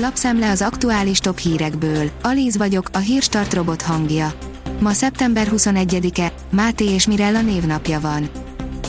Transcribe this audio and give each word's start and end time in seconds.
Lapszemle 0.00 0.50
az 0.50 0.62
aktuális 0.62 1.18
top 1.18 1.38
hírekből. 1.38 2.10
Alíz 2.22 2.56
vagyok, 2.56 2.88
a 2.92 2.98
hírstart 2.98 3.54
robot 3.54 3.82
hangja. 3.82 4.32
Ma 4.80 4.92
szeptember 4.92 5.48
21-e, 5.56 6.32
Máté 6.50 6.84
és 6.84 7.06
Mirella 7.06 7.40
névnapja 7.40 8.00
van. 8.00 8.28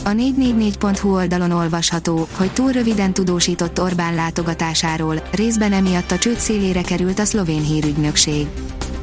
A 0.04 0.08
444.hu 0.08 1.14
oldalon 1.14 1.50
olvasható, 1.50 2.28
hogy 2.36 2.52
túl 2.52 2.72
röviden 2.72 3.12
tudósított 3.12 3.80
Orbán 3.80 4.14
látogatásáról, 4.14 5.22
részben 5.32 5.72
emiatt 5.72 6.10
a 6.10 6.18
csőd 6.18 6.38
szélére 6.38 6.82
került 6.82 7.18
a 7.18 7.24
szlovén 7.24 7.62
hírügynökség. 7.62 8.46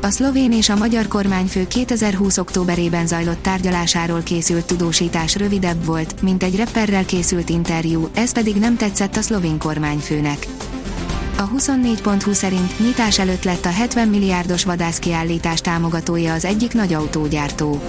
A 0.02 0.10
szlovén 0.10 0.52
és 0.52 0.70
a 0.70 0.76
magyar 0.76 1.08
kormányfő 1.08 1.68
2020. 1.68 2.38
októberében 2.38 3.08
zajlott 3.08 3.42
tárgyalásáról 3.42 4.22
készült 4.22 4.66
tudósítás 4.66 5.36
rövidebb 5.36 5.86
volt, 5.86 6.22
mint 6.22 6.44
egy 6.44 6.58
rapperrel 6.58 7.06
készült 7.06 7.50
interjú, 7.50 8.10
ez 8.14 8.32
pedig 8.32 8.56
nem 8.56 8.78
tetszett 8.78 9.16
a 9.16 9.22
szlovén 9.22 9.58
kormányfőnek. 9.58 10.48
A 11.40 11.50
24.20 11.50 12.32
szerint 12.32 12.80
nyitás 12.80 13.20
előtt 13.20 13.44
lett 13.44 13.66
a 13.66 13.70
70 13.70 14.08
milliárdos 14.08 14.64
vadászkiállítás 14.64 15.62
támogatója 15.62 16.34
az 16.34 16.46
egyik 16.46 16.74
nagy 16.74 16.94
autógyártó. 16.94 17.82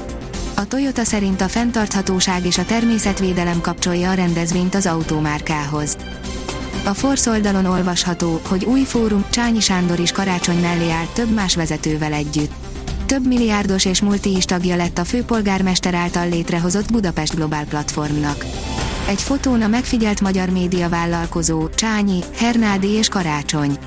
A 0.55 0.67
Toyota 0.67 1.05
szerint 1.05 1.41
a 1.41 1.49
fenntarthatóság 1.49 2.47
és 2.47 2.59
a 2.59 2.65
természetvédelem 2.65 3.61
kapcsolja 3.61 4.11
a 4.11 4.15
rendezvényt 4.15 4.75
az 4.75 4.87
autómárkához. 4.87 5.97
A 6.85 6.95
Force 6.95 7.31
oldalon 7.31 7.65
olvasható, 7.65 8.41
hogy 8.49 8.65
új 8.65 8.83
fórum 8.83 9.25
Csányi 9.31 9.61
Sándor 9.61 9.99
is 9.99 10.13
karácsony 10.13 10.61
mellé 10.61 10.91
állt 10.91 11.11
több 11.11 11.31
más 11.35 11.55
vezetővel 11.55 12.13
együtt. 12.13 12.53
Több 13.07 13.27
milliárdos 13.27 13.85
és 13.85 14.01
multi 14.01 14.37
is 14.37 14.45
tagja 14.45 14.77
lett 14.77 14.99
a 14.99 15.05
főpolgármester 15.05 15.95
által 15.95 16.29
létrehozott 16.29 16.93
Budapest 16.93 17.35
Globál 17.35 17.65
platformnak. 17.65 18.45
Egy 19.09 19.23
fotón 19.23 19.63
a 19.63 19.69
megfigyelt 19.69 20.21
magyar 20.21 20.49
média 20.49 20.89
vállalkozó, 20.89 21.69
Csányi, 21.69 22.21
Hernádi 22.35 22.89
és 22.89 23.09
Karácsony. 23.09 23.79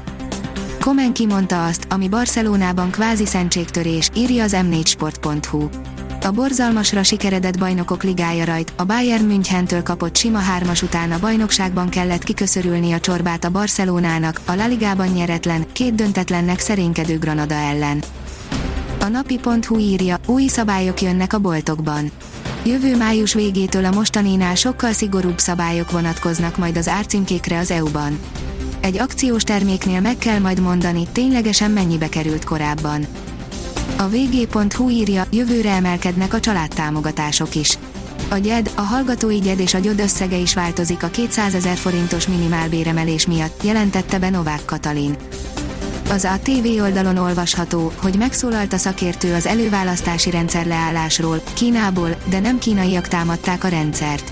Komen 0.79 1.13
kimondta 1.13 1.65
azt, 1.65 1.85
ami 1.89 2.09
Barcelonában 2.09 2.91
kvázi 2.91 3.25
szentségtörés, 3.25 4.09
írja 4.15 4.43
az 4.43 4.55
m4sport.hu. 4.55 5.69
A 6.21 6.31
borzalmasra 6.31 7.03
sikeredett 7.03 7.57
bajnokok 7.57 8.03
ligája 8.03 8.45
rajt, 8.45 8.73
a 8.75 8.83
Bayern 8.83 9.25
Münchentől 9.25 9.83
kapott 9.83 10.15
sima 10.17 10.39
hármas 10.39 10.81
után 10.81 11.11
a 11.11 11.19
bajnokságban 11.19 11.89
kellett 11.89 12.23
kiköszörülni 12.23 12.91
a 12.91 12.99
csorbát 12.99 13.43
a 13.43 13.49
Barcelonának, 13.49 14.41
a 14.45 14.53
La 14.53 14.67
Ligában 14.67 15.07
nyeretlen, 15.07 15.65
két 15.71 15.95
döntetlennek 15.95 16.59
szerénkedő 16.59 17.17
Granada 17.17 17.55
ellen. 17.55 18.03
A 18.99 19.07
napi.hu 19.07 19.77
írja, 19.77 20.19
új 20.25 20.47
szabályok 20.47 21.01
jönnek 21.01 21.33
a 21.33 21.39
boltokban. 21.39 22.11
Jövő 22.65 22.97
május 22.97 23.33
végétől 23.33 23.85
a 23.85 23.91
mostaninál 23.91 24.55
sokkal 24.55 24.91
szigorúbb 24.91 25.39
szabályok 25.39 25.91
vonatkoznak 25.91 26.57
majd 26.57 26.77
az 26.77 26.87
árcímkékre 26.87 27.57
az 27.57 27.71
EU-ban. 27.71 28.19
Egy 28.81 28.97
akciós 28.97 29.43
terméknél 29.43 30.01
meg 30.01 30.17
kell 30.17 30.39
majd 30.39 30.59
mondani, 30.59 31.07
ténylegesen 31.11 31.71
mennyibe 31.71 32.09
került 32.09 32.43
korábban. 32.43 33.05
A 33.97 34.07
vg.hu 34.07 34.89
írja, 34.89 35.23
jövőre 35.31 35.71
emelkednek 35.71 36.33
a 36.33 36.39
családtámogatások 36.39 37.55
is. 37.55 37.77
A 38.29 38.35
GYED, 38.35 38.71
a 38.75 38.81
hallgatói 38.81 39.37
GYED 39.37 39.59
és 39.59 39.73
a 39.73 39.79
GYOD 39.79 39.99
összege 39.99 40.37
is 40.37 40.53
változik 40.53 41.03
a 41.03 41.07
200 41.07 41.53
ezer 41.53 41.77
forintos 41.77 42.27
minimálbéremelés 42.27 43.27
miatt, 43.27 43.63
jelentette 43.63 44.19
be 44.19 44.29
Novák 44.29 44.65
Katalin. 44.65 45.15
Az 46.09 46.25
ATV 46.25 46.81
oldalon 46.81 47.17
olvasható, 47.17 47.91
hogy 48.01 48.15
megszólalt 48.17 48.73
a 48.73 48.77
szakértő 48.77 49.33
az 49.33 49.45
előválasztási 49.45 50.29
rendszer 50.29 50.65
leállásról, 50.65 51.41
Kínából, 51.53 52.15
de 52.29 52.39
nem 52.39 52.59
kínaiak 52.59 53.07
támadták 53.07 53.63
a 53.63 53.67
rendszert. 53.67 54.31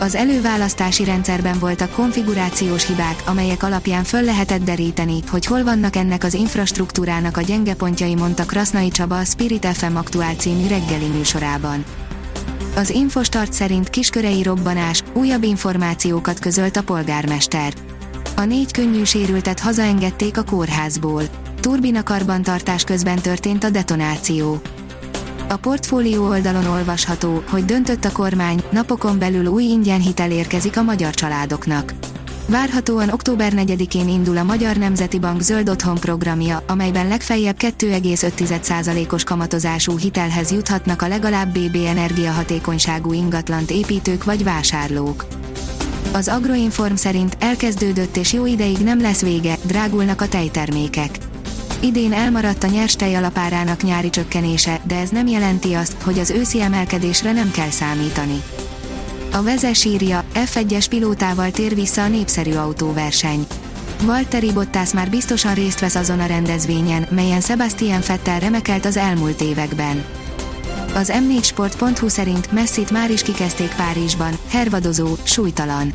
Az 0.00 0.14
előválasztási 0.14 1.04
rendszerben 1.04 1.58
voltak 1.58 1.90
konfigurációs 1.90 2.86
hibák, 2.86 3.22
amelyek 3.26 3.62
alapján 3.62 4.04
föl 4.04 4.22
lehetett 4.22 4.62
deríteni, 4.62 5.20
hogy 5.30 5.46
hol 5.46 5.64
vannak 5.64 5.96
ennek 5.96 6.24
az 6.24 6.34
infrastruktúrának 6.34 7.36
a 7.36 7.40
gyenge 7.40 7.74
pontjai, 7.74 8.14
mondta 8.14 8.44
Krasznai 8.44 8.88
Csaba 8.88 9.18
a 9.18 9.24
Spirit 9.24 9.66
FM 9.66 9.96
aktuál 9.96 10.34
című 10.34 10.66
reggeli 10.66 11.06
műsorában. 11.06 11.84
Az 12.76 12.90
Infostart 12.90 13.52
szerint 13.52 13.90
kiskörei 13.90 14.42
robbanás, 14.42 15.02
újabb 15.12 15.42
információkat 15.42 16.38
közölt 16.38 16.76
a 16.76 16.82
polgármester. 16.82 17.72
A 18.38 18.44
négy 18.44 18.72
könnyű 18.72 19.04
sérültet 19.04 19.60
hazaengedték 19.60 20.38
a 20.38 20.42
kórházból. 20.42 21.22
Turbina 21.60 22.02
karbantartás 22.02 22.84
közben 22.84 23.18
történt 23.18 23.64
a 23.64 23.70
detonáció. 23.70 24.60
A 25.48 25.56
portfólió 25.56 26.26
oldalon 26.26 26.66
olvasható, 26.66 27.42
hogy 27.48 27.64
döntött 27.64 28.04
a 28.04 28.12
kormány, 28.12 28.62
napokon 28.70 29.18
belül 29.18 29.46
új 29.46 29.62
ingyen 29.62 30.00
hitel 30.00 30.30
érkezik 30.30 30.76
a 30.76 30.82
magyar 30.82 31.14
családoknak. 31.14 31.94
Várhatóan 32.48 33.08
október 33.08 33.52
4-én 33.56 34.08
indul 34.08 34.36
a 34.36 34.42
Magyar 34.42 34.76
Nemzeti 34.76 35.18
Bank 35.18 35.40
Zöld 35.40 35.68
Otthon 35.68 35.94
programja, 35.94 36.62
amelyben 36.66 37.08
legfeljebb 37.08 37.56
2,5%-os 37.58 39.24
kamatozású 39.24 39.98
hitelhez 39.98 40.50
juthatnak 40.50 41.02
a 41.02 41.08
legalább 41.08 41.58
BB 41.58 41.76
energiahatékonyságú 41.86 43.12
ingatlant 43.12 43.70
építők 43.70 44.24
vagy 44.24 44.44
vásárlók. 44.44 45.26
Az 46.12 46.28
Agroinform 46.28 46.94
szerint 46.94 47.36
elkezdődött 47.40 48.16
és 48.16 48.32
jó 48.32 48.46
ideig 48.46 48.78
nem 48.78 49.00
lesz 49.00 49.20
vége, 49.20 49.56
drágulnak 49.62 50.20
a 50.20 50.28
tejtermékek. 50.28 51.18
Idén 51.80 52.12
elmaradt 52.12 52.64
a 52.64 52.66
nyers 52.66 52.96
tej 52.96 53.14
alapárának 53.14 53.82
nyári 53.82 54.10
csökkenése, 54.10 54.80
de 54.86 54.96
ez 54.96 55.10
nem 55.10 55.26
jelenti 55.26 55.74
azt, 55.74 55.96
hogy 56.02 56.18
az 56.18 56.30
őszi 56.30 56.60
emelkedésre 56.60 57.32
nem 57.32 57.50
kell 57.50 57.70
számítani. 57.70 58.42
A 59.32 59.42
vezes 59.42 59.84
írja, 59.84 60.24
F1-es 60.34 60.86
pilótával 60.88 61.50
tér 61.50 61.74
vissza 61.74 62.02
a 62.02 62.08
népszerű 62.08 62.52
autóverseny. 62.52 63.46
Valtteri 64.02 64.52
Bottas 64.52 64.92
már 64.92 65.10
biztosan 65.10 65.54
részt 65.54 65.80
vesz 65.80 65.94
azon 65.94 66.20
a 66.20 66.26
rendezvényen, 66.26 67.06
melyen 67.10 67.40
Sebastian 67.40 68.00
Vettel 68.06 68.40
remekelt 68.40 68.84
az 68.84 68.96
elmúlt 68.96 69.40
években. 69.40 70.04
Az 70.96 71.12
m4sport.hu 71.14 72.08
szerint 72.08 72.52
Messit 72.52 72.90
már 72.90 73.10
is 73.10 73.22
kikezdték 73.22 73.74
Párizsban, 73.74 74.38
hervadozó, 74.48 75.16
súlytalan. 75.22 75.92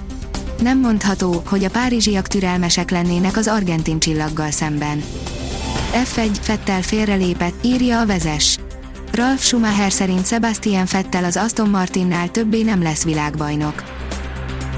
Nem 0.60 0.80
mondható, 0.80 1.42
hogy 1.46 1.64
a 1.64 1.70
párizsiak 1.70 2.28
türelmesek 2.28 2.92
lennének 2.92 3.38
az 3.38 3.48
argentin 3.48 4.00
csillaggal 4.00 4.52
szemben. 4.52 5.04
F1 5.94 6.30
Fettel 6.42 6.82
félrelépett, 6.82 7.54
írja 7.66 8.00
a 8.00 8.06
vezes. 8.06 8.58
Ralf 9.12 9.44
Schumacher 9.44 9.92
szerint 9.92 10.28
Sebastian 10.28 10.86
Fettel 10.86 11.24
az 11.24 11.38
Aston 11.38 11.70
Martinnál 11.70 12.32
többé 12.32 12.62
nem 12.62 12.82
lesz 12.82 13.04
világbajnok. 13.04 13.84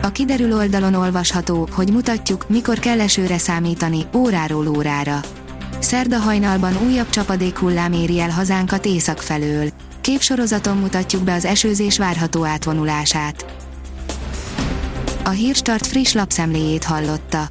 A 0.02 0.12
kiderül 0.12 0.54
oldalon 0.54 0.94
olvasható, 0.94 1.68
hogy 1.72 1.92
mutatjuk, 1.92 2.50
mikor 2.50 2.80
kell 2.80 3.00
esőre 3.00 3.38
számítani, 3.38 4.06
óráról 4.16 4.68
órára. 4.68 5.20
Szerda 5.80 6.18
hajnalban 6.18 6.78
újabb 6.86 7.10
csapadék 7.10 7.58
hullám 7.58 7.94
éri 7.94 8.20
el 8.20 8.30
hazánkat 8.30 8.86
észak 8.86 9.22
felől. 9.22 9.70
Képsorozaton 10.04 10.78
mutatjuk 10.78 11.24
be 11.24 11.34
az 11.34 11.46
esőzés 11.46 11.98
várható 11.98 12.46
átvonulását. 12.46 13.46
A 15.24 15.30
Hírstart 15.30 15.88
friss 15.88 16.14
lapszemléjét 16.14 16.84
hallotta. 16.84 17.50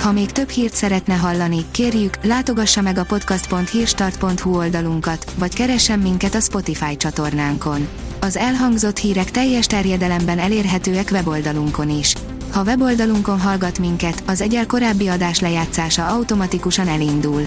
Ha 0.00 0.12
még 0.12 0.32
több 0.32 0.48
hírt 0.48 0.74
szeretne 0.74 1.14
hallani, 1.14 1.64
kérjük, 1.70 2.24
látogassa 2.24 2.80
meg 2.80 2.98
a 2.98 3.04
podcast.hírstart.hu 3.04 4.56
oldalunkat, 4.56 5.32
vagy 5.38 5.54
keressen 5.54 5.98
minket 5.98 6.34
a 6.34 6.40
Spotify 6.40 6.96
csatornánkon. 6.96 7.88
Az 8.20 8.36
elhangzott 8.36 8.96
hírek 8.96 9.30
teljes 9.30 9.66
terjedelemben 9.66 10.38
elérhetőek 10.38 11.08
weboldalunkon 11.12 11.90
is. 11.90 12.14
Ha 12.52 12.62
weboldalunkon 12.62 13.40
hallgat 13.40 13.78
minket, 13.78 14.22
az 14.26 14.40
egyel 14.40 14.66
korábbi 14.66 15.08
adás 15.08 15.40
lejátszása 15.40 16.06
automatikusan 16.06 16.88
elindul. 16.88 17.46